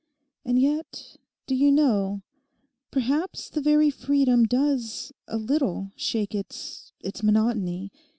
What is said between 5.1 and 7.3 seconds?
a little shake its—its